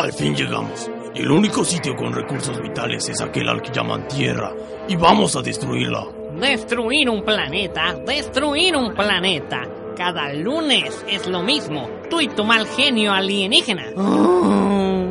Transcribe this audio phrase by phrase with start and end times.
[0.00, 0.90] Al fin llegamos.
[1.14, 4.50] El único sitio con recursos vitales es aquel al que llaman Tierra.
[4.88, 6.06] Y vamos a destruirla.
[6.40, 9.60] Destruir un planeta, destruir un planeta.
[9.94, 11.86] Cada lunes es lo mismo.
[12.08, 13.92] Tú y tu mal genio alienígena.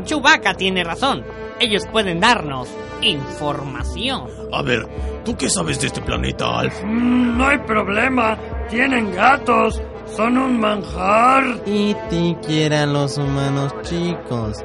[0.06, 1.24] Chewbacca tiene razón.
[1.60, 2.68] Ellos pueden darnos
[3.04, 4.24] información.
[4.52, 4.88] A ver,
[5.24, 6.84] ¿tú qué sabes de este planeta, Alf?
[6.84, 8.40] Mm, no hay problema.
[8.72, 9.80] Tienen gatos.
[10.16, 11.62] Son un manjar.
[11.66, 14.58] Y ti quieran los humanos chicos.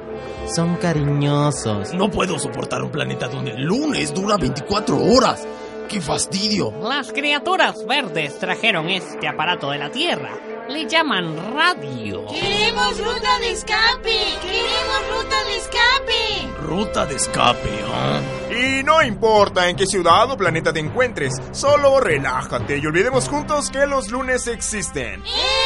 [0.55, 1.95] Son cariñosos.
[1.95, 5.47] No puedo soportar un planeta donde el lunes dura 24 horas.
[5.89, 6.72] ¡Qué fastidio!
[6.83, 10.31] Las criaturas verdes trajeron este aparato de la Tierra.
[10.69, 12.25] Le llaman radio.
[12.27, 14.19] ¡Queremos ruta de escape!
[14.41, 16.67] ¡Queremos ruta de escape!
[16.67, 18.20] Ruta de escape, ¿ah?
[18.50, 23.70] Y no importa en qué ciudad o planeta te encuentres, solo relájate y olvidemos juntos
[23.70, 25.23] que los lunes existen.
[25.23, 25.64] ¡Eh!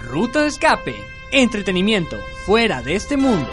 [0.00, 0.94] Ruta de escape.
[1.30, 3.48] Entretenimiento fuera de este mundo.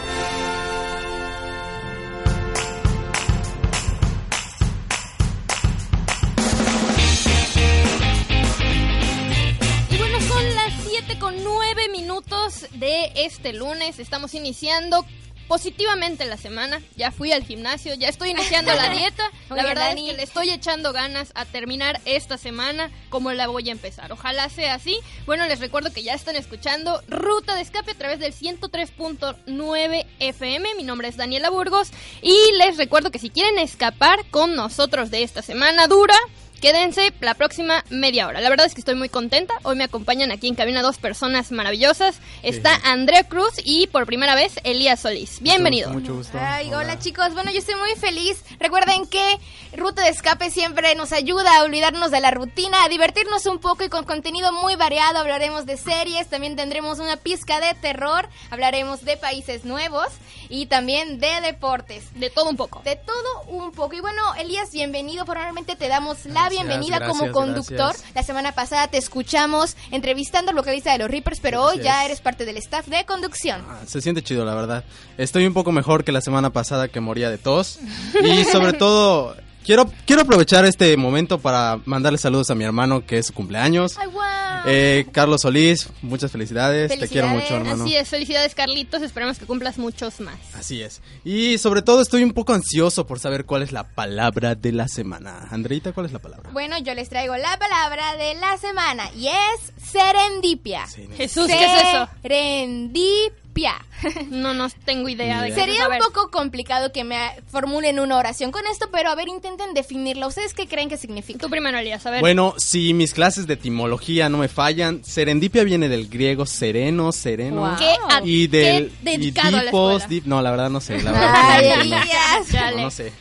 [9.89, 13.99] Y bueno, son las 7 con 9 minutos de este lunes.
[13.99, 15.05] Estamos iniciando
[15.49, 16.79] positivamente la semana.
[16.95, 19.29] Ya fui al gimnasio, ya estoy iniciando la dieta.
[19.49, 20.05] la Oye, verdad Dani.
[20.05, 24.11] es que le estoy echando ganas a terminar esta semana como la voy a empezar.
[24.11, 24.97] Ojalá sea así.
[25.25, 30.75] Bueno, les recuerdo que ya están escuchando Ruta de Escape a través del 103.9 FM.
[30.75, 31.89] Mi nombre es Daniela Burgos
[32.21, 36.15] y les recuerdo que si quieren escapar con nosotros de esta semana dura,
[36.59, 38.41] Quédense la próxima media hora.
[38.41, 39.53] La verdad es que estoy muy contenta.
[39.63, 42.19] Hoy me acompañan aquí en cabina dos personas maravillosas.
[42.43, 45.41] Está Andrea Cruz y por primera vez Elías Solís.
[45.41, 45.89] Bienvenido.
[45.91, 46.37] Mucho gusto.
[46.37, 46.99] Ay, hola.
[46.99, 48.43] chicos, bueno yo estoy muy feliz.
[48.59, 49.39] Recuerden que
[49.77, 53.85] Ruta de Escape siempre nos ayuda a olvidarnos de la rutina, a divertirnos un poco
[53.85, 55.19] y con contenido muy variado.
[55.19, 60.07] Hablaremos de series, también tendremos una pizca de terror, hablaremos de países nuevos
[60.49, 62.03] y también de deportes.
[62.15, 62.81] De todo un poco.
[62.83, 63.95] De todo un poco.
[63.95, 65.25] Y bueno, Elías, bienvenido.
[65.25, 67.77] Formalmente te damos la Gracias, bienvenida como conductor.
[67.77, 68.15] gracias.
[68.15, 72.05] La semana pasada te escuchamos entrevistando al vocalista de los Reapers, pero hoy ya es.
[72.07, 73.63] eres parte del staff de conducción.
[73.67, 74.83] Ah, Se siente chido, la verdad.
[75.17, 77.79] Estoy un poco mejor que la semana pasada que moría de tos.
[78.23, 83.17] Y sobre todo, quiero, quiero aprovechar este momento para mandarle saludos a mi hermano que
[83.17, 83.97] es su cumpleaños.
[83.97, 84.21] ¡Ay, wow!
[84.65, 86.97] Eh, Carlos Solís, muchas felicidades.
[86.97, 87.83] Te quiero mucho, hermano.
[87.83, 90.37] Así es, felicidades Carlitos, esperamos que cumplas muchos más.
[90.53, 91.01] Así es.
[91.23, 94.87] Y sobre todo estoy un poco ansioso por saber cuál es la palabra de la
[94.87, 95.47] semana.
[95.49, 96.49] Andreita, ¿cuál es la palabra?
[96.51, 100.85] Bueno, yo les traigo la palabra de la semana y es serendipia.
[101.15, 102.09] Jesús, ¿qué es eso?
[102.21, 103.38] Serendipia.
[104.29, 107.17] No, no tengo idea de qué Sería un poco complicado que me
[107.51, 110.27] formulen una oración con esto, pero a ver, intenten definirla.
[110.27, 111.39] ¿Ustedes qué creen que significa?
[111.39, 112.21] Tú primero, Elías, a ver.
[112.21, 117.61] Bueno, si mis clases de etimología no me fallan, serendipia viene del griego sereno, sereno.
[117.61, 117.77] Wow.
[117.77, 120.21] Qué a- Y del qué dedicado a la dipos, escuela.
[120.21, 121.01] dip- no, la verdad no sé.
[121.03, 121.97] La verdad Ay, que no entiendo.
[122.03, 122.39] Elías.
[122.39, 122.81] No, Chale.
[122.83, 123.13] no sé.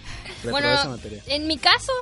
[0.50, 0.68] Bueno,
[1.26, 1.92] en mi caso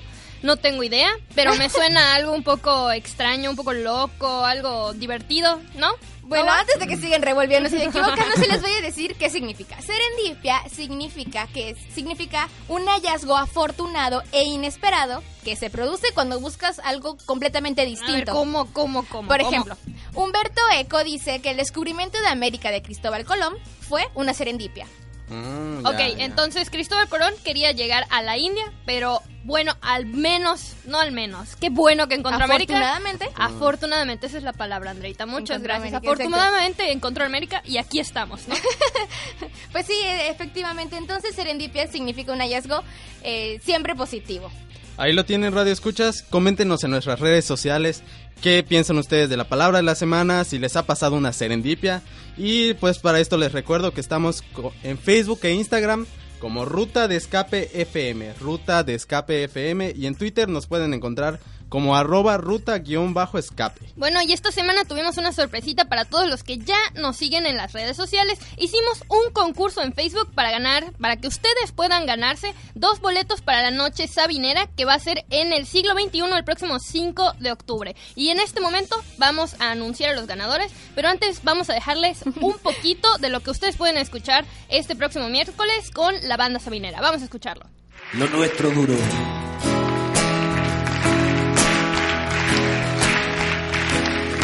[0.42, 5.60] no tengo idea, pero me suena algo un poco extraño, un poco loco, algo divertido,
[5.78, 5.88] ¿no?
[6.26, 6.52] Bueno, ¿No?
[6.52, 9.76] antes de que sigan revolviendo y equivocándose, les voy a decir qué significa.
[9.80, 16.80] Serendipia significa que es- significa un hallazgo afortunado e inesperado que se produce cuando buscas
[16.80, 18.32] algo completamente A ver, distinto.
[18.32, 19.28] ¿cómo, cómo, cómo?
[19.28, 19.50] Por cómo?
[19.50, 19.76] ejemplo,
[20.14, 23.54] Humberto Eco dice que el descubrimiento de América de Cristóbal Colón
[23.88, 24.86] fue una serendipia.
[25.28, 26.24] Mm, ya, Ok, ya.
[26.24, 31.54] entonces Cristóbal Colón quería llegar a la India, pero bueno, al menos, no al menos,
[31.56, 32.74] qué bueno que encontró América.
[32.74, 33.28] Afortunadamente.
[33.36, 35.24] Afortunadamente, esa es la palabra, Andreita.
[35.26, 35.94] Muchas gracias.
[35.94, 38.54] América, Afortunadamente encontró América y aquí estamos, ¿no?
[39.72, 40.96] Pues sí, e- efectivamente.
[40.96, 42.82] Entonces serendipia significa un hallazgo
[43.22, 44.50] eh, siempre positivo.
[44.96, 46.22] Ahí lo tienen, Radio Escuchas.
[46.22, 48.02] Coméntenos en nuestras redes sociales
[48.40, 52.02] qué piensan ustedes de la palabra de la semana, si les ha pasado una serendipia.
[52.36, 54.44] Y pues para esto les recuerdo que estamos
[54.82, 56.06] en Facebook e Instagram
[56.38, 59.94] como Ruta de Escape FM, Ruta de Escape FM.
[59.96, 63.92] Y en Twitter nos pueden encontrar como arroba ruta-escape.
[63.96, 67.56] Bueno, y esta semana tuvimos una sorpresita para todos los que ya nos siguen en
[67.56, 68.38] las redes sociales.
[68.56, 73.62] Hicimos un concurso en Facebook para ganar, para que ustedes puedan ganarse dos boletos para
[73.62, 77.52] la noche sabinera que va a ser en el siglo XXI el próximo 5 de
[77.52, 77.96] octubre.
[78.14, 82.22] Y en este momento vamos a anunciar a los ganadores, pero antes vamos a dejarles
[82.40, 87.00] un poquito de lo que ustedes pueden escuchar este próximo miércoles con la banda sabinera.
[87.00, 87.66] Vamos a escucharlo.
[88.12, 88.94] Lo nuestro duro.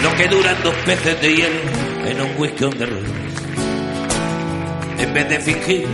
[0.02, 1.60] Lo que duran dos peces de hielo
[2.06, 2.88] en un whisky on the.
[4.98, 5.86] En vez de fingir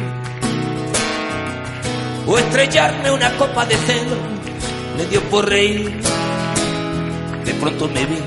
[2.26, 4.16] o estrellarme una copa de celo,
[4.96, 6.00] le dio por reír.
[7.44, 8.18] De pronto me vi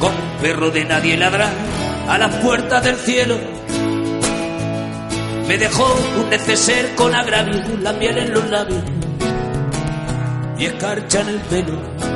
[0.00, 1.52] con un perro de nadie ladrar
[2.08, 3.38] a las puertas del cielo.
[5.46, 5.86] Me dejó
[6.20, 8.82] un neceser con agravio, la miel en los labios
[10.58, 12.09] y escarcha en el pelo.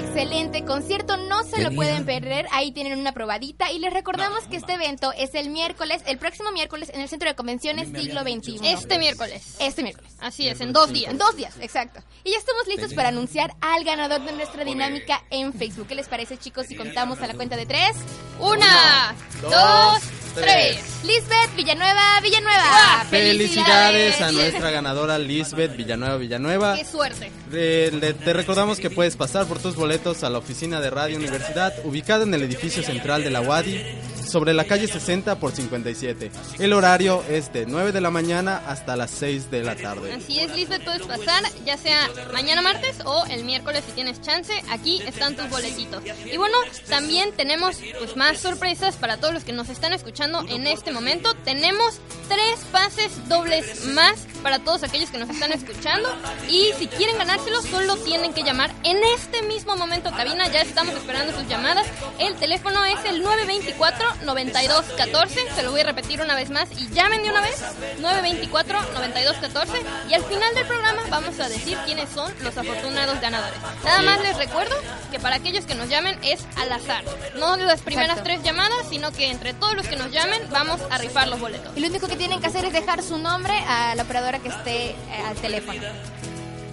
[0.00, 4.56] Excelente concierto, no se lo pueden perder, ahí tienen una probadita y les recordamos que
[4.56, 8.60] este evento es el miércoles, el próximo miércoles en el Centro de Convenciones Siglo XXI.
[8.64, 9.56] Este miércoles.
[9.60, 10.12] Este miércoles.
[10.20, 11.12] Así es, en dos días.
[11.12, 12.00] En dos días, exacto.
[12.24, 15.86] Y ya estamos listos para anunciar al ganador de nuestra dinámica en Facebook.
[15.88, 17.96] ¿Qué les parece chicos si contamos a la cuenta de tres?
[18.38, 20.02] Una, dos,
[20.34, 20.89] tres.
[21.04, 23.04] Lisbeth Villanueva, Villanueva.
[23.08, 26.76] Felicidades a nuestra ganadora Lisbeth Villanueva Villanueva.
[26.76, 27.32] Qué suerte.
[27.52, 31.16] Eh, le- te recordamos que puedes pasar por tus boletos a la oficina de Radio
[31.16, 33.82] Universidad, ubicada en el edificio central de la UADI,
[34.30, 36.30] sobre la calle 60 por 57.
[36.60, 40.12] El horario es de 9 de la mañana hasta las 6 de la tarde.
[40.12, 44.52] Así es, Lisbeth, puedes pasar ya sea mañana martes o el miércoles si tienes chance.
[44.70, 46.02] Aquí están tus boletitos.
[46.30, 46.56] Y bueno,
[46.88, 51.34] también tenemos pues más sorpresas para todos los que nos están escuchando en este momento.
[51.44, 56.08] Tenemos tres pases dobles más para todos aquellos que nos están escuchando.
[56.48, 60.48] Y si quieren ganárselos, solo tienen que llamar en este mismo momento cabina.
[60.48, 61.86] Ya estamos esperando sus llamadas.
[62.18, 65.54] El teléfono es el 924-9214.
[65.54, 67.62] Se lo voy a repetir una vez más y llamen de una vez.
[68.00, 69.66] 924-9214.
[70.08, 73.58] Y al final del programa vamos a decir quiénes son los afortunados ganadores.
[73.84, 74.74] Nada más les recuerdo
[75.10, 77.04] que para aquellos que nos llamen es al azar.
[77.36, 78.24] No las primeras Exacto.
[78.30, 81.76] tres llamadas, sino que entre todos los que nos llamen vamos a rifar los boletos.
[81.76, 84.48] Y lo único que tienen que hacer es dejar su nombre a la operadora que
[84.48, 84.96] esté eh,
[85.26, 85.80] al teléfono.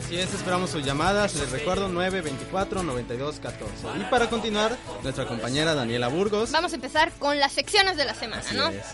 [0.07, 1.35] Si es, esperamos sus llamadas.
[1.35, 3.51] Les recuerdo 924-9214.
[3.99, 8.13] Y para continuar, nuestra compañera Daniela Burgos Vamos a empezar con las secciones de la
[8.13, 8.69] semana, Así ¿no?
[8.69, 8.85] es.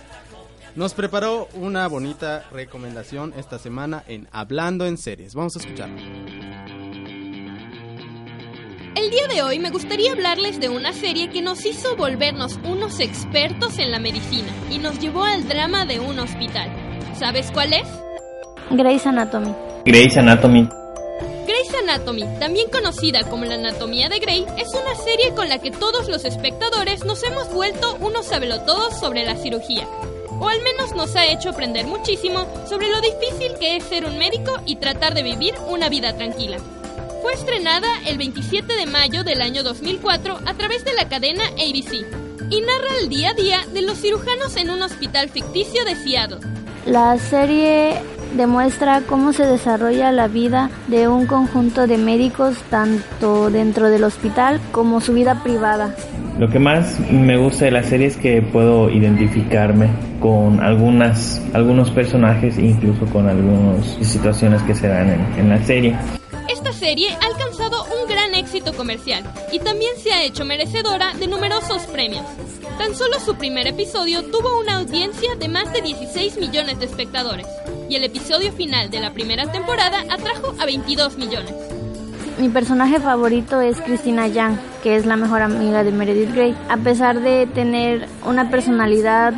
[0.75, 5.35] nos preparó una bonita recomendación esta semana en Hablando en Series.
[5.35, 6.01] Vamos a escucharlo.
[8.95, 12.99] El día de hoy me gustaría hablarles de una serie que nos hizo volvernos unos
[12.99, 16.71] expertos en la medicina y nos llevó al drama de un hospital.
[17.17, 17.87] ¿Sabes cuál es?
[18.69, 19.51] Grey's Anatomy.
[19.83, 20.69] Grey's Anatomy.
[21.47, 25.71] Grey's Anatomy, también conocida como la anatomía de Grey, es una serie con la que
[25.71, 29.87] todos los espectadores nos hemos vuelto unos sabelotodos sobre la cirugía.
[30.39, 34.19] O al menos nos ha hecho aprender muchísimo sobre lo difícil que es ser un
[34.19, 36.57] médico y tratar de vivir una vida tranquila.
[37.23, 42.05] Fue estrenada el 27 de mayo del año 2004 a través de la cadena ABC
[42.49, 46.39] y narra el día a día de los cirujanos en un hospital ficticio de Seattle.
[46.85, 47.93] La serie
[48.35, 54.59] demuestra cómo se desarrolla la vida de un conjunto de médicos tanto dentro del hospital
[54.73, 55.95] como su vida privada.
[56.37, 59.87] Lo que más me gusta de la serie es que puedo identificarme
[60.19, 65.63] con algunas, algunos personajes e incluso con algunas situaciones que se dan en, en la
[65.63, 65.95] serie.
[66.83, 71.83] Serie ha alcanzado un gran éxito comercial y también se ha hecho merecedora de numerosos
[71.83, 72.25] premios.
[72.77, 77.47] Tan solo su primer episodio tuvo una audiencia de más de 16 millones de espectadores
[77.87, 81.53] y el episodio final de la primera temporada atrajo a 22 millones.
[82.37, 86.53] Mi personaje favorito es Christina Yang, que es la mejor amiga de Meredith Grey.
[86.67, 89.33] A pesar de tener una personalidad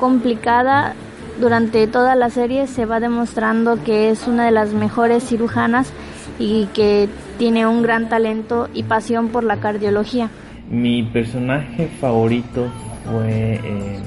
[0.00, 0.96] complicada,
[1.38, 5.92] durante toda la serie se va demostrando que es una de las mejores cirujanas
[6.38, 10.30] y que tiene un gran talento y pasión por la cardiología.
[10.70, 12.68] Mi personaje favorito
[13.10, 13.98] fue eh,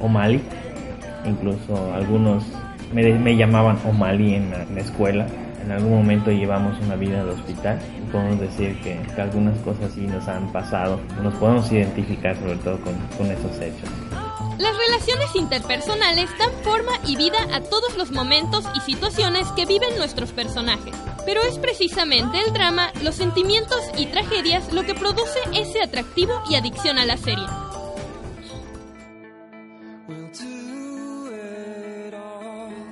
[0.00, 0.40] O'Malley.
[1.24, 2.44] Incluso algunos
[2.92, 5.26] me, me llamaban O'Malley en la, en la escuela.
[5.62, 7.78] En algún momento llevamos una vida de hospital.
[8.10, 10.98] Podemos decir que, que algunas cosas sí nos han pasado.
[11.22, 13.90] Nos podemos identificar sobre todo con, con esos hechos.
[14.58, 19.96] Las relaciones interpersonales dan forma y vida a todos los momentos y situaciones que viven
[19.96, 20.94] nuestros personajes.
[21.28, 26.54] Pero es precisamente el drama, los sentimientos y tragedias lo que produce ese atractivo y
[26.54, 27.44] adicción a la serie.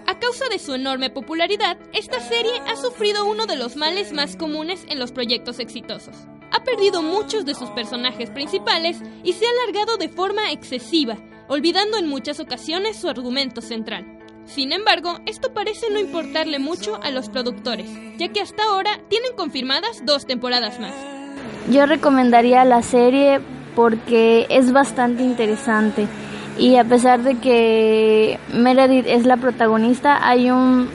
[0.07, 4.37] A causa de su enorme popularidad, esta serie ha sufrido uno de los males más
[4.37, 6.15] comunes en los proyectos exitosos.
[6.53, 11.17] Ha perdido muchos de sus personajes principales y se ha alargado de forma excesiva,
[11.49, 14.16] olvidando en muchas ocasiones su argumento central.
[14.47, 19.35] Sin embargo, esto parece no importarle mucho a los productores, ya que hasta ahora tienen
[19.37, 20.95] confirmadas dos temporadas más.
[21.71, 23.41] Yo recomendaría la serie
[23.75, 26.07] porque es bastante interesante
[26.59, 30.89] y a pesar de que Meredith es la protagonista, hay un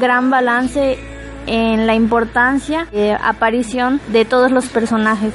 [0.00, 0.98] gran balance
[1.46, 5.34] en la importancia de aparición de todos los personajes.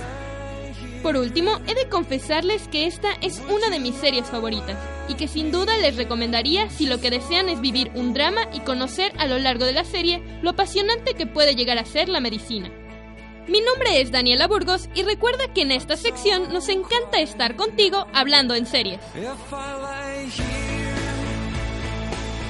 [1.07, 5.29] Por último, he de confesarles que esta es una de mis series favoritas y que
[5.29, 9.25] sin duda les recomendaría si lo que desean es vivir un drama y conocer a
[9.25, 12.69] lo largo de la serie lo apasionante que puede llegar a ser la medicina.
[13.47, 18.05] Mi nombre es Daniela Burgos y recuerda que en esta sección nos encanta estar contigo
[18.13, 18.99] hablando en series.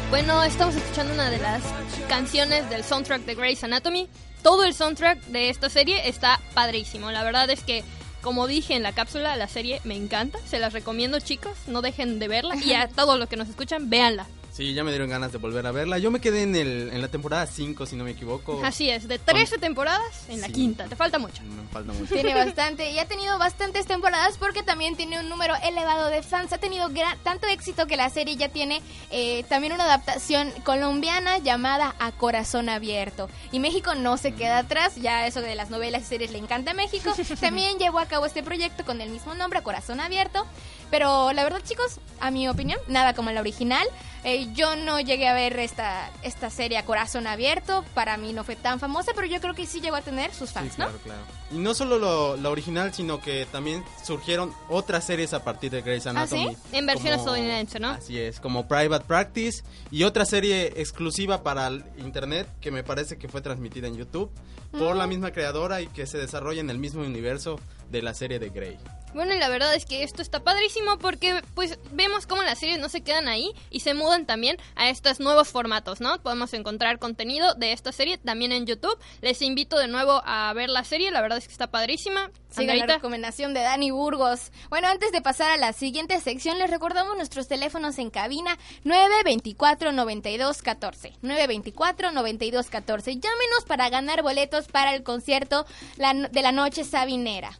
[0.09, 1.61] Bueno, estamos escuchando una de las
[2.09, 4.09] canciones del soundtrack de Grey's Anatomy.
[4.41, 7.11] Todo el soundtrack de esta serie está padrísimo.
[7.11, 7.83] La verdad es que,
[8.21, 10.39] como dije en la cápsula, la serie me encanta.
[10.45, 11.57] Se las recomiendo, chicos.
[11.67, 12.55] No dejen de verla.
[12.55, 14.27] Y a todos los que nos escuchan, véanla.
[14.57, 15.99] Sí, ya me dieron ganas de volver a verla.
[15.99, 18.59] Yo me quedé en, el, en la temporada 5, si no me equivoco.
[18.65, 20.85] Así es, de 13 temporadas en la quinta.
[20.85, 21.43] Te falta mucho.
[21.43, 22.11] Me falta mucho.
[22.11, 26.53] Tiene bastante y ha tenido bastantes temporadas porque también tiene un número elevado de fans.
[26.53, 26.89] Ha tenido
[27.21, 32.67] tanto éxito que la serie ya tiene eh, también una adaptación colombiana llamada A Corazón
[32.67, 33.29] Abierto.
[33.51, 36.71] Y México no se queda atrás, ya eso de las novelas y series le encanta
[36.71, 37.13] a México.
[37.39, 40.47] También llevó a cabo este proyecto con el mismo nombre, A Corazón Abierto.
[40.89, 43.85] Pero la verdad, chicos, a mi opinión, nada como la original.
[44.23, 48.43] Eh, yo no llegué a ver esta, esta serie a corazón abierto, para mí no
[48.43, 50.97] fue tan famosa, pero yo creo que sí llegó a tener sus fans, claro, ¿no?
[50.99, 51.21] Claro.
[51.51, 55.81] Y no solo lo, la original, sino que también surgieron otras series a partir de
[55.81, 56.47] Grey's Anatomy.
[56.49, 56.75] ¿Ah, sí?
[56.77, 57.89] En versión estadounidense, ¿no?
[57.91, 63.17] Así es, como Private Practice y otra serie exclusiva para el internet que me parece
[63.17, 64.31] que fue transmitida en YouTube
[64.71, 65.09] por la Mm.
[65.09, 67.59] misma creadora y que se desarrolla en el mismo universo
[67.91, 68.77] de la serie de Grey.
[69.13, 72.77] Bueno, y la verdad es que esto está padrísimo porque pues vemos cómo las series
[72.77, 76.21] no se quedan ahí y se mudan también a estos nuevos formatos, ¿no?
[76.21, 78.97] Podemos encontrar contenido de esta serie también en YouTube.
[79.21, 82.29] Les invito de nuevo a ver la serie, la verdad es que está padrísima.
[82.49, 84.51] Sigan la recomendación de Dani Burgos.
[84.69, 91.13] Bueno, antes de pasar a la siguiente sección, les recordamos nuestros teléfonos en cabina 924-9214.
[91.21, 93.19] 924-9214.
[93.19, 95.65] Llámenos para ganar boletos para el concierto
[95.97, 97.57] de la noche sabinera.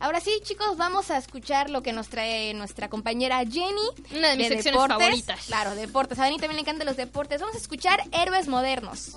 [0.00, 4.16] Ahora sí, chicos, vamos a escuchar lo que nos trae nuestra compañera Jenny.
[4.16, 4.98] Una de mis secciones deportes.
[4.98, 5.46] favoritas.
[5.46, 6.18] Claro, deportes.
[6.18, 7.40] A Dani también le encantan los deportes.
[7.40, 9.16] Vamos a escuchar Héroes Modernos.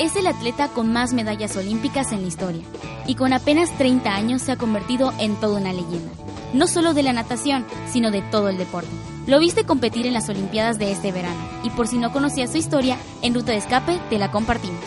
[0.00, 2.62] Es el atleta con más medallas olímpicas en la historia
[3.06, 6.10] y con apenas 30 años se ha convertido en toda una leyenda,
[6.54, 8.88] no solo de la natación, sino de todo el deporte.
[9.26, 12.56] Lo viste competir en las Olimpiadas de este verano y por si no conocías su
[12.56, 14.80] historia, en Ruta de Escape te la compartimos.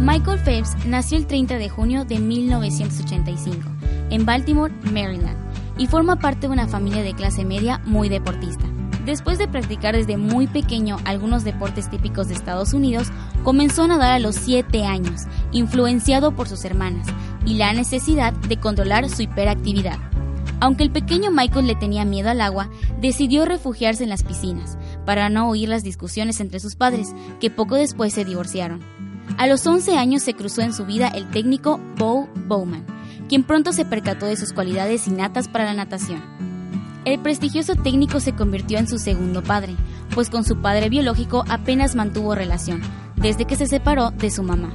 [0.00, 3.68] Michael Phelps nació el 30 de junio de 1985
[4.10, 5.38] en Baltimore, Maryland,
[5.78, 8.66] y forma parte de una familia de clase media muy deportista.
[9.06, 13.12] Después de practicar desde muy pequeño algunos deportes típicos de Estados Unidos,
[13.44, 15.22] comenzó a nadar a los 7 años,
[15.52, 17.06] influenciado por sus hermanas
[17.46, 19.98] y la necesidad de controlar su hiperactividad.
[20.58, 22.68] Aunque el pequeño Michael le tenía miedo al agua,
[23.00, 27.76] decidió refugiarse en las piscinas para no oír las discusiones entre sus padres, que poco
[27.76, 28.80] después se divorciaron.
[29.38, 32.84] A los 11 años se cruzó en su vida el técnico Bo Bowman,
[33.28, 36.55] quien pronto se percató de sus cualidades innatas para la natación.
[37.06, 39.76] El prestigioso técnico se convirtió en su segundo padre,
[40.12, 42.82] pues con su padre biológico apenas mantuvo relación,
[43.14, 44.74] desde que se separó de su mamá.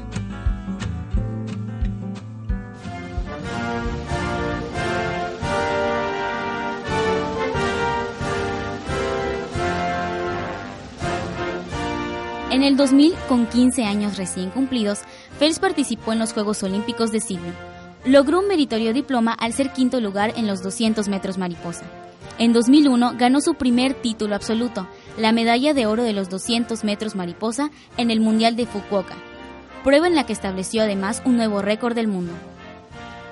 [12.49, 14.99] En el 2000, con 15 años recién cumplidos,
[15.37, 17.51] Phelps participó en los Juegos Olímpicos de Sydney.
[18.05, 21.83] Logró un meritorio diploma al ser quinto lugar en los 200 metros mariposa.
[22.41, 27.13] En 2001 ganó su primer título absoluto, la medalla de oro de los 200 metros
[27.13, 29.13] mariposa en el Mundial de Fukuoka,
[29.83, 32.33] prueba en la que estableció además un nuevo récord del mundo.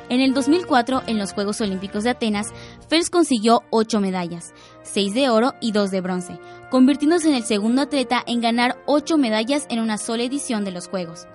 [0.09, 2.53] En el 2004, en los Juegos Olímpicos de Atenas,
[2.87, 6.39] Phelps consiguió 8 medallas, 6 de oro y 2 de bronce,
[6.69, 10.87] convirtiéndose en el segundo atleta en ganar 8 medallas en una sola edición de los
[10.87, 11.25] Juegos.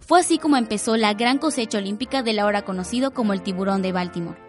[0.00, 3.92] Fue así como empezó la gran cosecha olímpica del ahora conocido como el tiburón de
[3.92, 4.48] Baltimore.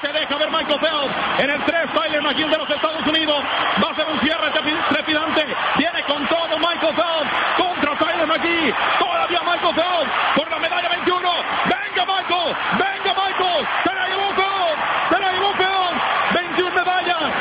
[0.00, 1.14] Se deja ver Michael Phelps.
[1.38, 3.42] En el 3, Tyler McGill de los Estados Unidos.
[3.82, 4.50] Va a ser un cierre
[4.90, 5.44] trepidante.
[5.76, 8.72] Viene con todo Michael Phelps contra Tyler McGee.
[8.98, 11.30] Todavía Michael Phelps por la medalla 21.
[11.64, 13.66] Venga Michael, venga Michael.
[13.82, 14.78] Se la llevó Phelps,
[15.10, 16.02] se la llevó Phelps.
[16.34, 17.32] 21 medallas.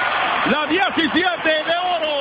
[0.50, 2.18] La 17 de oro.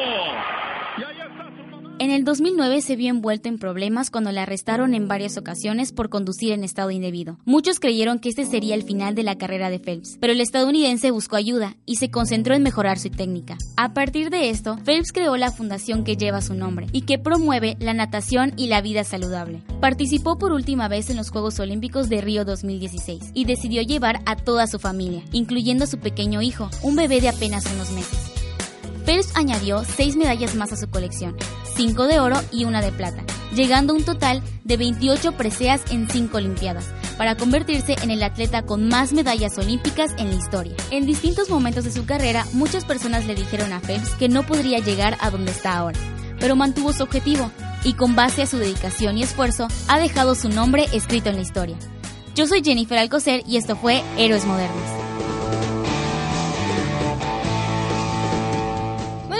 [1.98, 6.10] En el 2009 se vio envuelto en problemas cuando le arrestaron en varias ocasiones por
[6.10, 7.38] conducir en estado indebido.
[7.46, 11.10] Muchos creyeron que este sería el final de la carrera de Phelps, pero el estadounidense
[11.10, 13.56] buscó ayuda y se concentró en mejorar su técnica.
[13.78, 17.78] A partir de esto, Phelps creó la fundación que lleva su nombre y que promueve
[17.80, 19.62] la natación y la vida saludable.
[19.80, 24.36] Participó por última vez en los Juegos Olímpicos de Río 2016 y decidió llevar a
[24.36, 28.35] toda su familia, incluyendo a su pequeño hijo, un bebé de apenas unos meses.
[29.06, 31.36] Phelps añadió seis medallas más a su colección,
[31.76, 33.22] cinco de oro y una de plata,
[33.54, 36.86] llegando a un total de 28 preseas en cinco Olimpiadas,
[37.16, 40.74] para convertirse en el atleta con más medallas olímpicas en la historia.
[40.90, 44.80] En distintos momentos de su carrera, muchas personas le dijeron a Phelps que no podría
[44.80, 45.98] llegar a donde está ahora,
[46.40, 47.52] pero mantuvo su objetivo
[47.84, 51.42] y con base a su dedicación y esfuerzo ha dejado su nombre escrito en la
[51.42, 51.76] historia.
[52.34, 55.05] Yo soy Jennifer Alcocer y esto fue Héroes Modernos.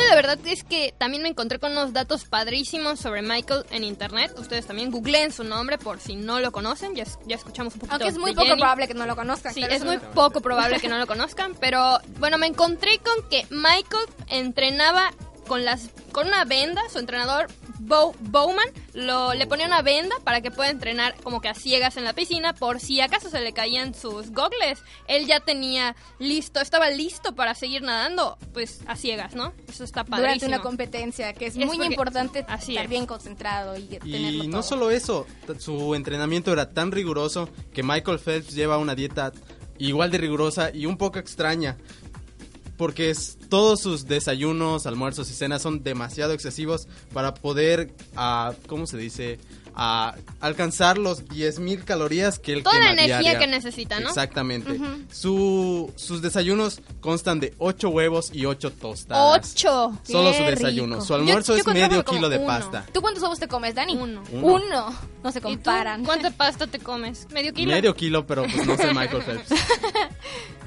[0.09, 4.33] La verdad es que también me encontré con unos datos padrísimos sobre Michael en internet.
[4.39, 6.95] Ustedes también googleen su nombre por si no lo conocen.
[6.95, 7.95] Ya, ya escuchamos un poquito.
[7.95, 8.61] Aunque es muy de poco Jenny.
[8.61, 9.55] probable que no lo conozcan.
[9.55, 11.55] Sí, es muy poco probable que no lo conozcan.
[11.61, 15.13] Pero bueno, me encontré con que Michael entrenaba
[15.47, 16.83] con las con una venda.
[16.91, 17.47] Su entrenador
[17.79, 21.97] Bo- Bowman lo, le ponía una venda para que pueda entrenar como que a ciegas
[21.97, 24.79] en la piscina por si acaso se le caían sus gogles.
[25.09, 29.53] Él ya tenía listo, estaba listo para seguir nadando, pues a ciegas, ¿no?
[29.69, 30.23] Eso está padrísimo.
[30.35, 32.91] Durante una competencia, que es, Es muy porque- importante así estar es.
[32.91, 34.49] bien concentrado y tenerlo Y todo.
[34.49, 35.27] no solo eso,
[35.59, 39.33] su entrenamiento era tan riguroso que Michael Phelps lleva una dieta
[39.79, 41.77] igual de rigurosa y un poco extraña.
[42.77, 48.87] Porque es- todos sus desayunos, almuerzos y cenas son demasiado excesivos para poder, ah, ¿cómo
[48.87, 49.39] se dice?
[49.79, 53.39] Ah, alcanzar los 10.000 calorías que él Toda la energía diaria.
[53.39, 54.09] que necesita, ¿no?
[54.09, 54.81] Exactamente.
[55.13, 59.53] Su- sus desayunos constan de 8 huevos y 8 tostadas.
[59.55, 59.93] ¡Ocho!
[60.03, 60.95] Solo su ¡Qué desayuno.
[60.97, 61.05] rico!
[61.07, 62.47] Su almuerzo Yo- yo es medio kilo de uno.
[62.47, 62.87] pasta.
[62.93, 63.97] ¿Tú cuántos huevos te comes, Dani?
[63.97, 64.23] Uno.
[64.33, 64.95] Uno.
[65.23, 66.05] No se comparan.
[66.07, 67.27] ¿Cuánta pasta te comes?
[67.31, 67.73] ¿Medio kilo?
[67.73, 69.51] Medio kilo, pero pues no sé Michael Phelps.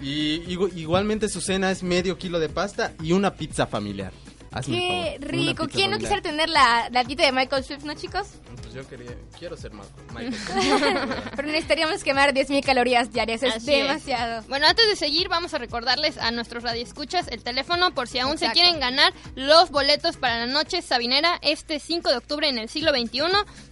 [0.02, 4.14] Y igu- igualmente su cena es medio kilo de pasta y una pizza familiar.
[4.52, 5.68] Hazme ¡Qué favor, rico!
[5.68, 8.28] ¿Quién no quisiera tener la, la dieta de Michael Swift, no, chicos?
[8.72, 11.10] Pues yo quería, quiero ser Ma- Michael.
[11.36, 13.42] Pero necesitaríamos quemar 10.000 calorías diarias.
[13.42, 13.88] Es Así es.
[13.88, 14.44] demasiado.
[14.48, 18.34] Bueno, antes de seguir, vamos a recordarles a nuestros radioescuchas el teléfono por si aún
[18.34, 18.54] Exacto.
[18.56, 22.70] se quieren ganar los boletos para la noche sabinera este 5 de octubre en el
[22.70, 23.22] siglo XXI.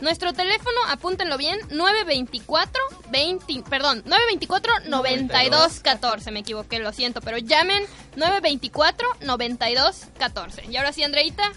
[0.02, 2.82] Nuestro teléfono, apúntenlo bien, 924
[3.12, 6.32] 20, perdón, 924 92 14.
[6.32, 7.84] Me equivoqué, lo siento, pero llamen
[8.16, 10.66] 924 92 14.
[10.72, 11.52] Y ahora sí, Andreita,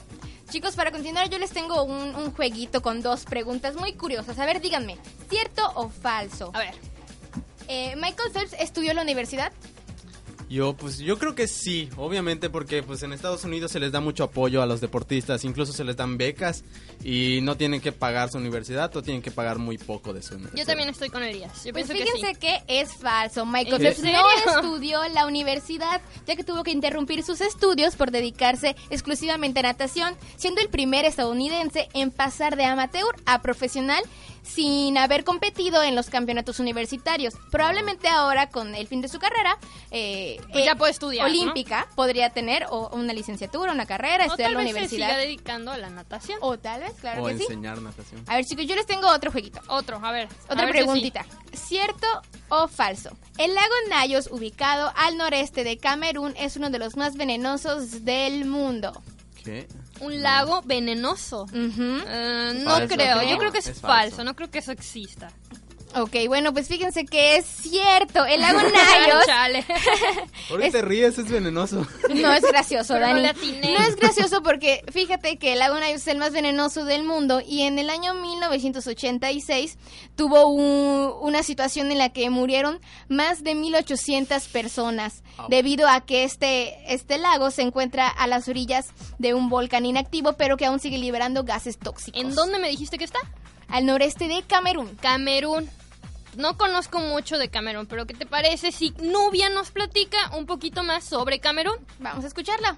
[0.51, 4.37] Chicos, para continuar, yo les tengo un, un jueguito con dos preguntas muy curiosas.
[4.39, 6.51] A ver, díganme, ¿cierto o falso?
[6.53, 6.75] a ver.
[7.69, 9.53] Eh, ¿Michael Phelps estudió en la universidad?
[10.51, 14.01] Yo, pues yo creo que sí, obviamente porque pues en Estados Unidos se les da
[14.01, 16.65] mucho apoyo a los deportistas, incluso se les dan becas
[17.05, 20.35] y no tienen que pagar su universidad o tienen que pagar muy poco de su
[20.35, 20.59] universidad.
[20.59, 21.63] Yo también estoy con Elías.
[21.63, 22.41] Yo Pues pienso que fíjense sí.
[22.41, 23.47] que, es falso.
[23.47, 24.19] Michael ¿En Phelps serio?
[24.45, 29.63] no estudió la universidad, ya que tuvo que interrumpir sus estudios por dedicarse exclusivamente a
[29.63, 34.03] natación, siendo el primer estadounidense en pasar de amateur a profesional
[34.43, 37.35] sin haber competido en los campeonatos universitarios.
[37.51, 39.59] Probablemente ahora, con el fin de su carrera,
[39.91, 41.33] eh, Pues ya puede estudiar, ¿no?
[41.33, 45.07] olímpica, podría tener o una licenciatura, una carrera, O estudiar tal la vez se universidad.
[45.09, 46.39] siga dedicando a la natación.
[46.43, 47.43] O tal vez, claro o que sí.
[47.45, 48.25] enseñar natación.
[48.27, 49.61] A ver, chicos, yo les tengo otro jueguito.
[49.69, 50.29] Otro, a ver.
[50.49, 51.25] Otra a ver si preguntita.
[51.53, 52.07] ¿Cierto
[52.49, 53.11] o falso?
[53.39, 58.45] El lago Nayos, ubicado al noreste de Camerún, es uno de los más venenosos del
[58.45, 58.93] mundo.
[59.45, 59.67] ¿Qué?
[60.01, 61.47] Un lago venenoso.
[61.55, 63.23] Eh, no creo, creo.
[63.23, 63.87] yo creo que es, Es falso.
[64.17, 64.25] falso.
[64.25, 65.31] no creo que eso exista.
[65.97, 68.25] Ok, bueno, pues fíjense que es cierto.
[68.25, 69.65] El lago Nayos Chale.
[70.49, 71.19] ¿Por qué te ríes?
[71.19, 71.85] Es venenoso.
[72.15, 73.23] no es gracioso, Dani.
[73.23, 77.41] No es gracioso porque fíjate que el lago Nayos es el más venenoso del mundo
[77.45, 79.79] y en el año 1986
[80.17, 86.25] tuvo un- una situación en la que murieron más de 1800 personas debido a que
[86.25, 90.79] este, este lago se encuentra a las orillas de un volcán inactivo pero que aún
[90.79, 92.21] sigue liberando gases tóxicos.
[92.21, 93.19] ¿En dónde me dijiste que está?
[93.69, 94.97] Al noreste de Camerún.
[95.01, 95.69] Camerún.
[96.37, 100.83] No conozco mucho de Camerún, pero ¿qué te parece si Nubia nos platica un poquito
[100.83, 101.77] más sobre Camerún?
[101.99, 102.77] Vamos a escucharla.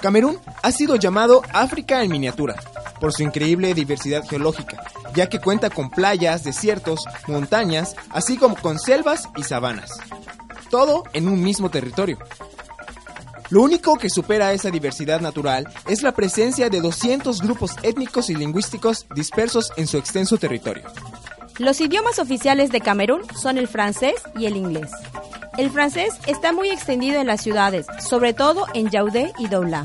[0.00, 2.56] Camerún ha sido llamado África en miniatura
[3.00, 4.82] por su increíble diversidad geológica,
[5.14, 9.90] ya que cuenta con playas, desiertos, montañas, así como con selvas y sabanas.
[10.70, 12.18] Todo en un mismo territorio.
[13.52, 18.34] Lo único que supera esa diversidad natural es la presencia de 200 grupos étnicos y
[18.34, 20.84] lingüísticos dispersos en su extenso territorio.
[21.58, 24.90] Los idiomas oficiales de Camerún son el francés y el inglés.
[25.58, 29.84] El francés está muy extendido en las ciudades, sobre todo en Yaoundé y Douala.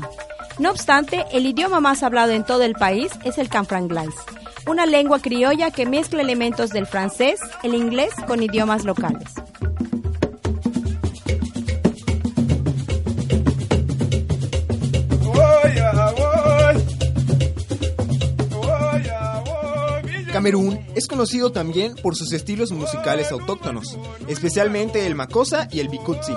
[0.58, 4.14] No obstante, el idioma más hablado en todo el país es el canfranglais,
[4.66, 9.34] una lengua criolla que mezcla elementos del francés, el inglés con idiomas locales.
[20.38, 23.98] Camerún es conocido también por sus estilos musicales autóctonos,
[24.28, 26.32] especialmente el makossa y el bikutsi.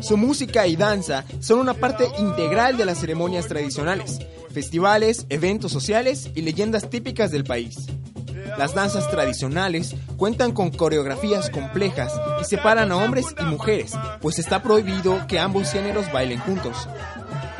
[0.00, 4.18] Su música y danza son una parte integral de las ceremonias tradicionales,
[4.52, 7.86] festivales, eventos sociales y leyendas típicas del país.
[8.58, 14.62] Las danzas tradicionales cuentan con coreografías complejas y separan a hombres y mujeres, pues está
[14.62, 16.86] prohibido que ambos géneros bailen juntos.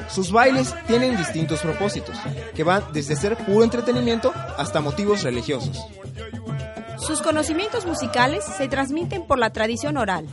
[0.09, 2.17] Sus bailes tienen distintos propósitos,
[2.55, 5.87] que van desde ser puro entretenimiento hasta motivos religiosos.
[6.99, 10.27] Sus conocimientos musicales se transmiten por la tradición oral.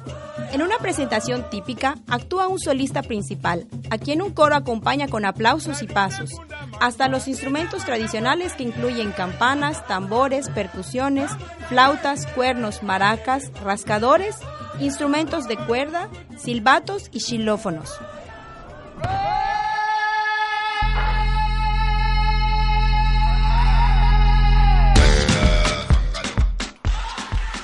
[0.51, 5.81] En una presentación típica actúa un solista principal, a quien un coro acompaña con aplausos
[5.81, 6.31] y pasos,
[6.79, 11.31] hasta los instrumentos tradicionales que incluyen campanas, tambores, percusiones,
[11.69, 14.38] flautas, cuernos, maracas, rascadores,
[14.79, 17.99] instrumentos de cuerda, silbatos y xilófonos.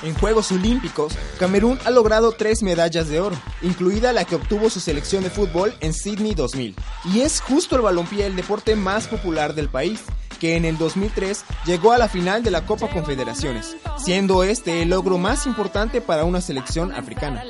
[0.02, 4.80] En Juegos Olímpicos, Camerún ha logrado tres medallas de oro, incluida la que obtuvo su
[4.80, 6.74] selección de fútbol en Sydney 2000.
[7.14, 10.00] Y es justo el balompié el deporte más popular del país,
[10.40, 14.90] que en el 2003 llegó a la final de la Copa Confederaciones, siendo este el
[14.90, 17.44] logro más importante para una selección africana.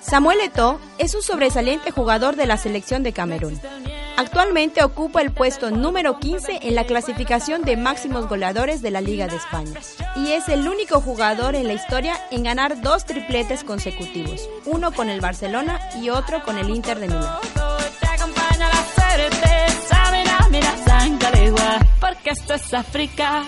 [0.00, 3.60] Samuel Eto'o es un sobresaliente jugador de la selección de Camerún.
[4.16, 9.26] Actualmente ocupa el puesto número 15 en la clasificación de máximos goleadores de la Liga
[9.26, 9.80] de España
[10.14, 15.10] y es el único jugador en la historia en ganar dos tripletes consecutivos, uno con
[15.10, 17.38] el Barcelona y otro con el Inter de Milán.
[22.00, 23.44] Porque esto es África.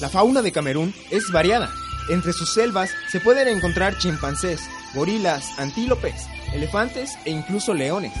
[0.00, 1.70] La fauna de Camerún es variada.
[2.08, 4.60] Entre sus selvas se pueden encontrar chimpancés,
[4.94, 8.12] gorilas, antílopes, elefantes e incluso leones.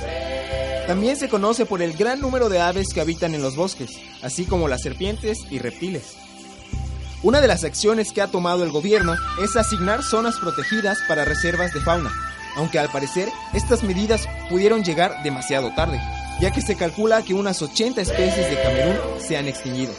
[0.86, 3.90] También se conoce por el gran número de aves que habitan en los bosques,
[4.22, 6.16] así como las serpientes y reptiles.
[7.22, 11.72] Una de las acciones que ha tomado el gobierno es asignar zonas protegidas para reservas
[11.74, 12.10] de fauna,
[12.56, 16.00] aunque al parecer estas medidas pudieron llegar demasiado tarde,
[16.40, 19.92] ya que se calcula que unas 80 especies de Camerún se han extinguido.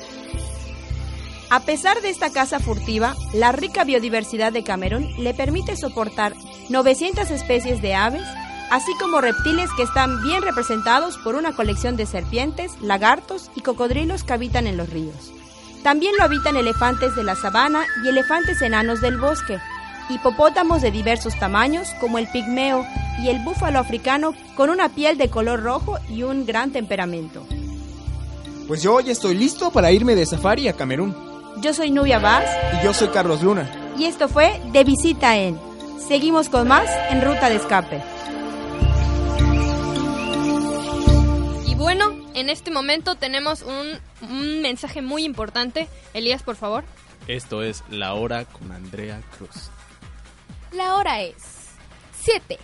[1.52, 6.34] A pesar de esta caza furtiva, la rica biodiversidad de Camerún le permite soportar
[6.70, 8.24] 900 especies de aves,
[8.70, 14.24] así como reptiles que están bien representados por una colección de serpientes, lagartos y cocodrilos
[14.24, 15.34] que habitan en los ríos.
[15.84, 19.60] También lo habitan elefantes de la sabana y elefantes enanos del bosque,
[20.08, 22.86] hipopótamos de diversos tamaños como el pigmeo
[23.22, 27.46] y el búfalo africano con una piel de color rojo y un gran temperamento.
[28.70, 31.31] Pues yo ya estoy listo para irme de safari a Camerún.
[31.62, 32.44] Yo soy Nubia Vaz.
[32.80, 33.70] Y yo soy Carlos Luna.
[33.96, 35.60] Y esto fue De Visita en.
[36.08, 38.02] Seguimos con más en Ruta de Escape.
[41.68, 45.88] Y bueno, en este momento tenemos un, un mensaje muy importante.
[46.16, 46.84] Elías, por favor.
[47.28, 49.70] Esto es La Hora con Andrea Cruz.
[50.72, 51.36] La hora es
[52.24, 52.58] 7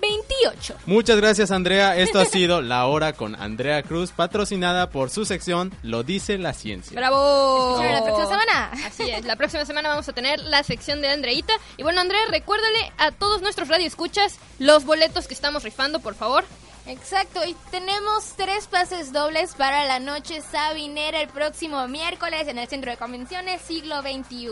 [0.00, 0.76] 28.
[0.86, 5.72] Muchas gracias Andrea, esto ha sido La Hora con Andrea Cruz, patrocinada por su sección
[5.82, 6.96] Lo dice la ciencia.
[6.96, 7.80] ¡Bravo!
[7.82, 8.70] La próxima semana.
[8.86, 11.52] Así es, la próxima semana vamos a tener la sección de Andreita.
[11.76, 16.44] Y bueno, Andrea, recuérdale a todos nuestros radioescuchas los boletos que estamos rifando, por favor.
[16.86, 22.68] Exacto, y tenemos tres pases dobles para la noche sabinera el próximo miércoles en el
[22.68, 24.46] Centro de Convenciones Siglo XXI.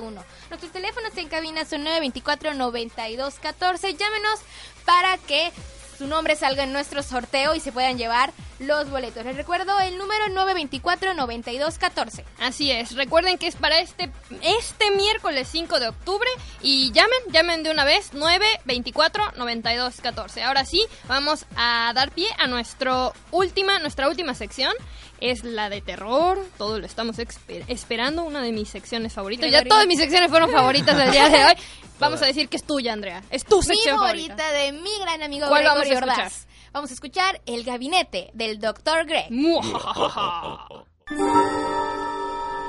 [0.51, 3.97] Nuestros teléfonos en cabina son 924-9214.
[3.97, 4.41] Llámenos
[4.85, 5.51] para que
[5.99, 9.25] su nombre salga en nuestro sorteo y se puedan llevar los boletos.
[9.25, 12.23] Les recuerdo el número 924-9214.
[12.41, 14.09] Así es, recuerden que es para este,
[14.43, 16.31] este miércoles 5 de octubre
[16.63, 20.45] y llamen, llamen de una vez 924-9214.
[20.45, 24.73] Ahora sí, vamos a dar pie a nuestro última, nuestra última sección.
[25.21, 29.51] Es la de terror, todo lo estamos esperando, una de mis secciones favoritas.
[29.51, 31.55] Ya todas mis secciones fueron favoritas del día de hoy.
[31.99, 33.23] Vamos a decir que es tuya, Andrea.
[33.31, 36.47] Es tu sección mi favorita, de mi gran amigo ¿Cuál Gregorio vamos a Ordaz.
[36.73, 39.07] Vamos a escuchar El Gabinete del Dr.
[39.07, 39.31] Greg.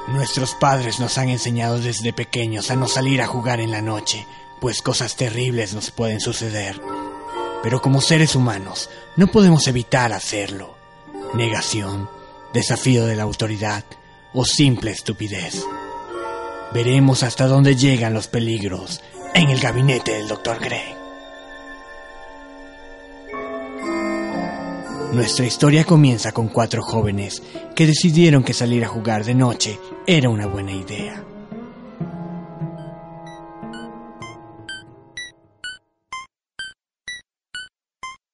[0.07, 4.25] Nuestros padres nos han enseñado desde pequeños a no salir a jugar en la noche,
[4.59, 6.81] pues cosas terribles nos pueden suceder.
[7.61, 10.75] Pero como seres humanos, no podemos evitar hacerlo.
[11.35, 12.09] Negación,
[12.53, 13.83] desafío de la autoridad
[14.33, 15.63] o simple estupidez.
[16.73, 19.01] Veremos hasta dónde llegan los peligros
[19.33, 20.59] en el gabinete del Dr.
[20.59, 20.95] Greg.
[25.13, 27.41] Nuestra historia comienza con cuatro jóvenes
[27.75, 31.23] que decidieron que salir a jugar de noche era una buena idea.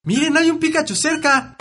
[0.04, 1.56] Miren, hay un Pikachu cerca.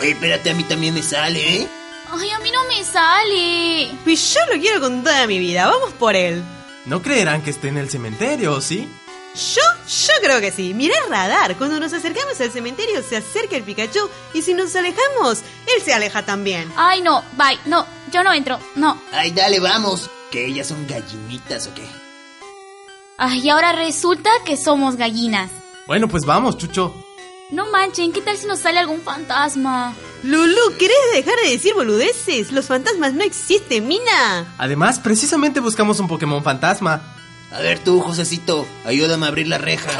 [0.00, 1.68] Oye, espérate, a mí también me sale, ¿eh?
[2.12, 3.88] Ay, a mí no me sale.
[4.04, 5.66] Pues yo lo quiero con toda mi vida.
[5.66, 6.42] Vamos por él.
[6.86, 8.88] No creerán que esté en el cementerio, ¿sí?
[9.34, 10.74] Yo, yo creo que sí.
[10.74, 11.56] Mirá el radar.
[11.56, 15.92] Cuando nos acercamos al cementerio se acerca el Pikachu y si nos alejamos, él se
[15.92, 16.72] aleja también.
[16.76, 17.58] Ay, no, bye.
[17.66, 18.58] No, yo no entro.
[18.74, 19.00] No.
[19.12, 20.10] Ay, dale, vamos.
[20.30, 21.84] ¿Que ellas son gallinitas o qué?
[23.18, 25.50] Ay, y ahora resulta que somos gallinas.
[25.86, 26.94] Bueno, pues vamos, Chucho.
[27.50, 29.92] No manchen, ¿qué tal si nos sale algún fantasma?
[30.22, 32.52] Lulu, ¿querés dejar de decir boludeces?
[32.52, 34.54] Los fantasmas no existen, Mina.
[34.58, 37.16] Además, precisamente buscamos un Pokémon fantasma.
[37.52, 39.90] A ver tú, Josecito, ayúdame a abrir la reja.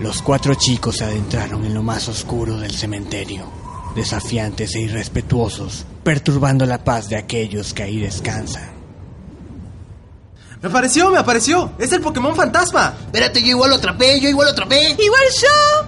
[0.00, 3.50] Los cuatro chicos se adentraron en lo más oscuro del cementerio,
[3.96, 8.73] desafiantes e irrespetuosos, perturbando la paz de aquellos que ahí descansan.
[10.64, 11.72] ¡Me apareció, me apareció!
[11.76, 12.94] ¡Es el Pokémon fantasma!
[13.04, 14.96] Espérate, yo igual lo atrapé, yo igual lo atrapé.
[14.98, 15.86] ¡Igual yo!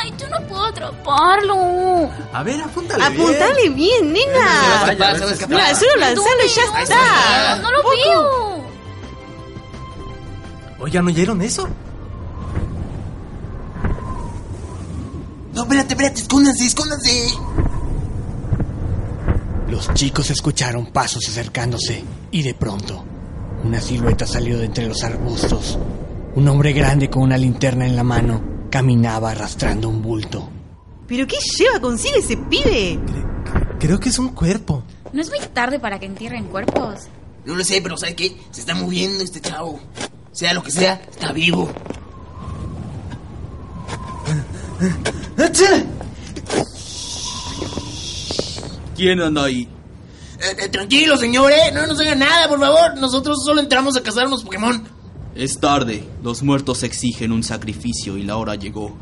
[0.00, 2.10] Ay, yo no puedo atraparlo.
[2.32, 4.32] A ver, apúntale Apuntale bien, nena.
[4.32, 5.56] Se va a escapar, se va a escapar.
[5.56, 7.56] Mira, solo lanzarlo y ya está.
[7.56, 8.64] No lo veo.
[10.80, 11.68] Oigan, ¿oyeron eso?
[15.52, 17.28] No, espérate, espérate, escóndanse, escóndanse.
[19.68, 23.04] Los chicos escucharon pasos acercándose y de pronto
[23.64, 25.78] una silueta salió de entre los arbustos.
[26.34, 30.48] Un hombre grande con una linterna en la mano caminaba arrastrando un bulto.
[31.06, 32.98] ¿Pero qué lleva consigo ese pibe?
[33.78, 34.82] Creo que es un cuerpo.
[35.12, 37.08] ¿No es muy tarde para que entierren cuerpos?
[37.44, 38.36] No lo sé, pero ¿sabes qué?
[38.50, 39.80] Se está moviendo este chavo.
[40.32, 41.70] Sea lo que sea, está vivo.
[48.96, 49.68] ¿Quién anda ahí?
[50.40, 51.70] Eh, eh, tranquilo, señor, ¿eh?
[51.72, 52.98] No nos haga nada, por favor.
[52.98, 54.82] Nosotros solo entramos a cazar unos Pokémon.
[55.34, 56.04] Es tarde.
[56.22, 58.96] Los muertos exigen un sacrificio y la hora llegó.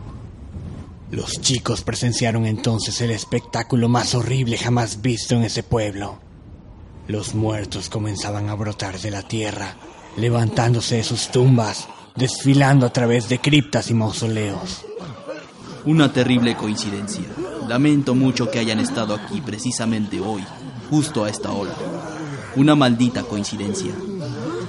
[1.10, 6.18] Los chicos presenciaron entonces el espectáculo más horrible jamás visto en ese pueblo.
[7.06, 9.76] Los muertos comenzaban a brotar de la tierra,
[10.16, 14.86] levantándose de sus tumbas, desfilando a través de criptas y mausoleos.
[15.84, 17.24] Una terrible coincidencia.
[17.68, 20.42] Lamento mucho que hayan estado aquí precisamente hoy,
[20.92, 21.72] justo a esta hora.
[22.54, 23.94] Una maldita coincidencia.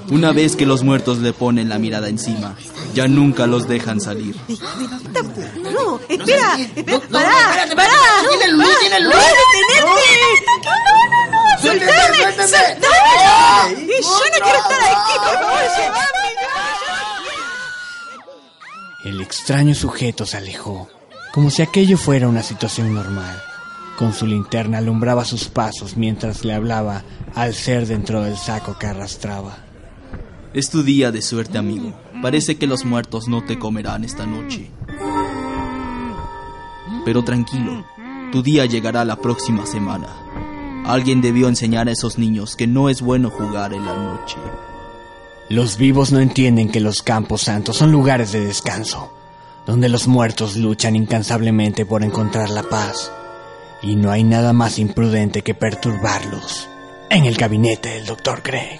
[0.09, 2.55] Una vez que los muertos le ponen la mirada encima,
[2.93, 4.33] ya nunca los dejan salir.
[4.47, 7.91] No, espera, espera, pará, pará.
[8.29, 9.13] tiene luz, tiene luz.
[9.13, 9.99] No, no,
[11.31, 11.41] no.
[11.63, 11.79] ¡Ey!
[13.83, 16.23] Y Yo no quiero estar aquí, por favor, llévame.
[19.03, 20.87] El extraño sujeto se alejó,
[21.33, 23.43] como si aquello fuera una situación normal.
[23.97, 27.03] Con su linterna alumbraba sus pasos mientras le hablaba
[27.35, 29.57] al ser dentro del saco que arrastraba.
[30.53, 31.93] Es tu día de suerte, amigo.
[32.21, 34.69] Parece que los muertos no te comerán esta noche.
[37.05, 37.83] Pero tranquilo,
[38.31, 40.07] tu día llegará la próxima semana.
[40.85, 44.37] Alguien debió enseñar a esos niños que no es bueno jugar en la noche.
[45.49, 49.13] Los vivos no entienden que los campos santos son lugares de descanso,
[49.65, 53.11] donde los muertos luchan incansablemente por encontrar la paz.
[53.83, 56.69] Y no hay nada más imprudente que perturbarlos
[57.09, 58.41] en el gabinete del Dr.
[58.41, 58.79] Craig.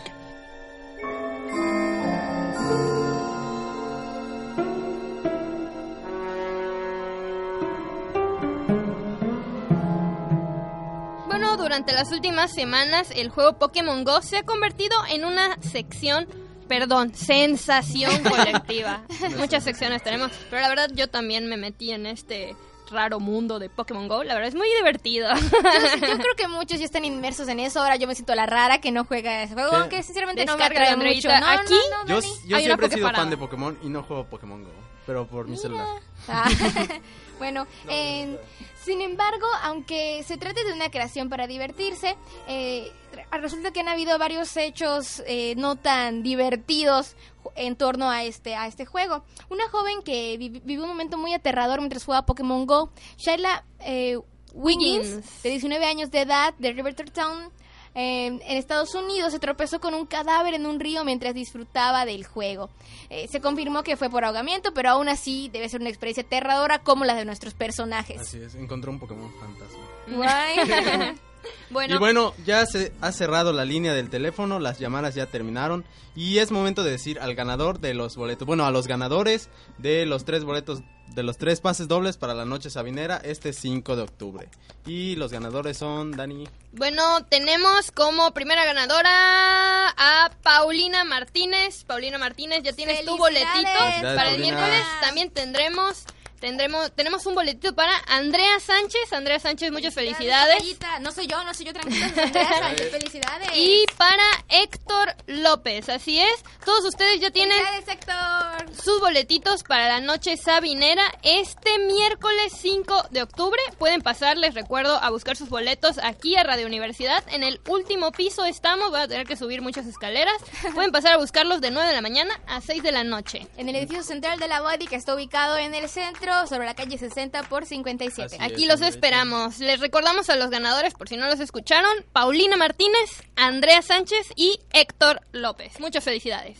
[11.27, 16.29] Bueno, durante las últimas semanas el juego Pokémon Go se ha convertido en una sección,
[16.69, 19.03] perdón, sensación colectiva.
[19.37, 22.55] Muchas secciones tenemos, pero la verdad yo también me metí en este
[22.93, 24.23] raro mundo de Pokémon Go.
[24.23, 25.29] La verdad es muy divertido.
[25.33, 27.81] Yo, yo creo que muchos ya están inmersos en eso.
[27.81, 30.63] Ahora yo me siento la rara que no juega ese juego, aunque sinceramente no me
[30.63, 31.29] agrada mucho.
[31.29, 31.39] Andreita.
[31.39, 34.25] No, no, Aquí, no, Yo, yo siempre he sido fan de Pokémon y no juego
[34.25, 34.71] Pokémon Go,
[35.05, 35.87] pero por mi celular.
[36.27, 36.49] Ah,
[37.43, 38.39] bueno, en-
[38.85, 42.15] sin embargo, aunque se trate de una creación para divertirse,
[42.47, 42.89] eh,
[43.31, 47.15] resulta que han habido varios hechos eh, no tan divertidos
[47.55, 49.23] en torno a este a este juego.
[49.49, 54.17] Una joven que vi- vivió un momento muy aterrador mientras jugaba Pokémon Go, Shaila eh,
[54.53, 55.43] Wiggins, Wiggins.
[55.43, 57.51] de 19 años de edad, de Rivertown,
[57.95, 62.25] eh, en Estados Unidos, se tropezó con un cadáver en un río mientras disfrutaba del
[62.25, 62.69] juego.
[63.09, 66.79] Eh, se confirmó que fue por ahogamiento, pero aún así debe ser una experiencia aterradora
[66.79, 68.21] como la de nuestros personajes.
[68.21, 69.79] Así es, encontró un Pokémon fantasma.
[70.07, 71.13] Guay.
[71.69, 75.83] Bueno, Y bueno, ya se ha cerrado la línea del teléfono, las llamadas ya terminaron
[76.15, 80.05] y es momento de decir al ganador de los boletos, bueno, a los ganadores de
[80.05, 84.01] los tres boletos, de los tres pases dobles para la noche sabinera este 5 de
[84.01, 84.49] octubre.
[84.85, 86.47] Y los ganadores son Dani.
[86.71, 91.83] Bueno, tenemos como primera ganadora a Paulina Martínez.
[91.83, 94.81] Paulina Martínez, ya tienes tu boletito para el miércoles.
[95.01, 96.05] También tendremos
[96.43, 99.13] tendremos tenemos un boletito para Andrea Sánchez.
[99.13, 100.61] Andrea Sánchez, muchas felicidades.
[100.99, 102.05] No soy yo, no soy yo, tranquila.
[102.07, 103.49] Andrea Sánchez, felicidades.
[103.55, 106.43] Y para Héctor López, así es.
[106.65, 108.75] Todos ustedes ya tienen Héctor.
[108.75, 113.61] sus boletitos para la noche sabinera este miércoles 5 de octubre.
[113.79, 117.23] Pueden pasar, les recuerdo, a buscar sus boletos aquí a Radio Universidad.
[117.31, 120.35] En el último piso estamos, voy a tener que subir muchas escaleras.
[120.73, 123.47] Pueden pasar a buscarlos de 9 de la mañana a 6 de la noche.
[123.55, 126.75] En el edificio central de la Body, que está ubicado en el centro, sobre la
[126.75, 128.37] calle 60 por 57.
[128.39, 129.59] Aquí los esperamos.
[129.59, 134.59] Les recordamos a los ganadores, por si no los escucharon, Paulina Martínez, Andrea Sánchez y
[134.71, 135.79] Héctor López.
[135.79, 136.57] Muchas felicidades.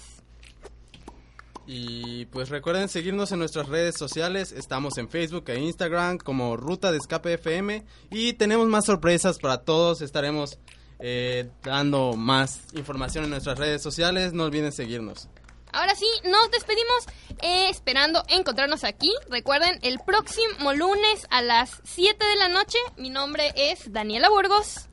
[1.66, 6.92] Y pues recuerden seguirnos en nuestras redes sociales, estamos en Facebook e Instagram como Ruta
[6.92, 10.60] de Escape FM y tenemos más sorpresas para todos, estaremos
[11.00, 15.30] eh, dando más información en nuestras redes sociales, no olviden seguirnos.
[15.74, 17.08] Ahora sí, nos despedimos
[17.42, 19.12] eh, esperando encontrarnos aquí.
[19.30, 22.78] Recuerden, el próximo lunes a las 7 de la noche.
[22.98, 24.88] Mi nombre es Daniela Burgos.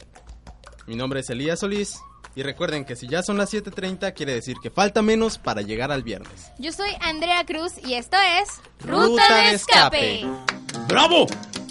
[0.86, 2.00] Mi nombre es Elías Solís
[2.34, 5.92] y recuerden que si ya son las 7.30 quiere decir que falta menos para llegar
[5.92, 6.50] al viernes.
[6.58, 10.26] Yo soy Andrea Cruz y esto es Ruta de Escape.
[10.88, 11.26] ¡Bravo!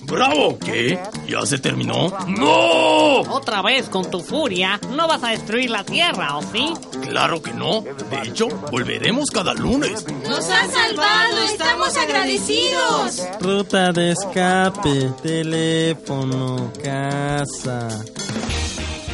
[0.10, 0.58] ¡Bravo!
[0.60, 1.00] ¿Qué?
[1.28, 2.12] ¿Ya se terminó?
[2.28, 3.22] ¡No!
[3.22, 6.74] Otra vez con tu furia, no vas a destruir la Tierra, ¿o sí?
[7.08, 7.82] Claro que no.
[7.82, 10.06] De hecho, volveremos cada lunes.
[10.28, 11.38] ¡Nos han salvado!
[11.44, 13.28] ¡Estamos agradecidos!
[13.40, 17.88] Ruta de escape, teléfono, casa.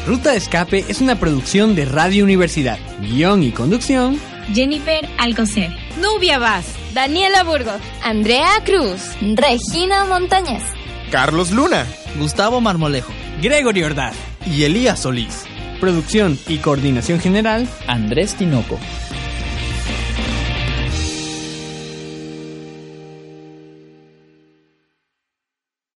[0.06, 2.78] Ruta de Escape es una producción de Radio Universidad.
[3.02, 4.20] Guión y conducción.
[4.54, 5.72] Jennifer Alcocer.
[6.00, 6.68] Nubia Vaz.
[6.94, 7.82] Daniela Burgos.
[8.04, 9.02] Andrea Cruz.
[9.22, 10.62] Regina Montañez.
[11.12, 11.86] Carlos Luna.
[12.18, 13.14] Gustavo Marmolejo.
[13.42, 14.16] Gregory Ordaz.
[14.46, 15.46] Y Elías Solís.
[15.80, 17.68] Producción y coordinación general.
[17.88, 18.80] Andrés Tinoco.